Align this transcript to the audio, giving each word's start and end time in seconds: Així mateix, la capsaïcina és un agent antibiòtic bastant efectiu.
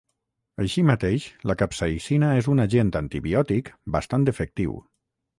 Així 0.63 0.83
mateix, 0.89 1.25
la 1.51 1.55
capsaïcina 1.59 2.29
és 2.37 2.49
un 2.53 2.63
agent 2.63 2.89
antibiòtic 3.01 3.69
bastant 3.97 4.25
efectiu. 4.33 4.75